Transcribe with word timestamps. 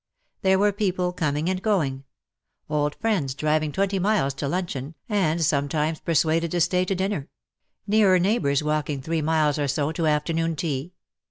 There 0.41 0.57
were 0.57 0.71
people 0.71 1.13
coming 1.13 1.47
and 1.47 1.61
going; 1.61 2.05
old 2.67 2.95
friends 2.95 3.35
driving 3.35 3.71
twenty 3.71 3.99
miles 3.99 4.33
to 4.33 4.47
luncheon,, 4.47 4.95
and 5.07 5.45
some 5.45 5.69
times 5.69 5.99
persuaded 5.99 6.49
to 6.49 6.61
stay 6.61 6.85
to 6.85 6.95
dinner; 6.95 7.29
nearer 7.85 8.17
neigh 8.17 8.39
bours 8.39 8.63
walking 8.63 8.99
three 9.03 9.21
miles 9.21 9.59
or 9.59 9.67
so 9.67 9.91
to 9.91 10.07
afternoon 10.07 10.55
tea. 10.55 10.93